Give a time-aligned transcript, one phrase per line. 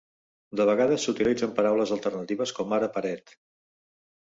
[0.59, 3.39] De vegades s'utilitzen paraules alternatives, com ara "paret".